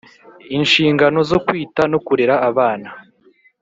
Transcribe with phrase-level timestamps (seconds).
[0.57, 2.89] Inshingano zo kwita no kurera abana